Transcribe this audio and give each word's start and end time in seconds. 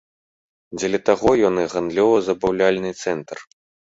Дзеля 0.77 0.99
таго 1.09 1.29
ён 1.49 1.55
і 1.63 1.67
гандлёва-забаўляльны 1.75 2.91
цэнтр. 3.03 3.37